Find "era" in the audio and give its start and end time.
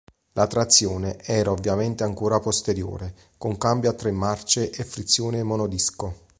1.21-1.51